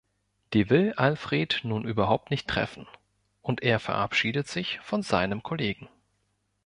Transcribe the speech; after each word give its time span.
Die 0.53 0.71
will 0.71 0.93
Alfred 0.97 1.59
nun 1.61 1.83
überhaupt 1.85 2.31
nicht 2.31 2.47
treffen, 2.47 2.87
und 3.43 3.61
er 3.61 3.79
verabschiedet 3.79 4.47
sich 4.47 4.79
von 4.79 5.03
seinem 5.03 5.43
Kollegen. 5.43 5.89